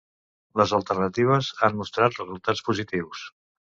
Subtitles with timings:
[0.61, 3.23] Les alternatives han mostrat resultats positius.